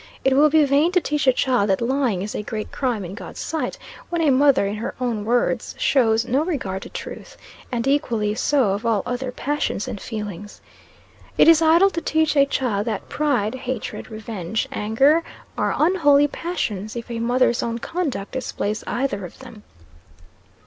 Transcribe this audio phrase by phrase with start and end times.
[0.25, 3.13] It will be vain to teach a child that lying is a great crime in
[3.13, 3.77] God's sight,
[4.09, 7.37] when a mother in her own words shows no regard to truth;
[7.71, 10.59] and equally so of all other passions and feelings.
[11.37, 15.21] It is idle to teach a child that pride hatred revenge anger,
[15.55, 19.61] are unholy passions, if a mother's own conduct displays either of them.